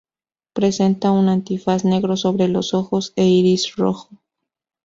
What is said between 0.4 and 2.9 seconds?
Presenta un antifaz negro sobre los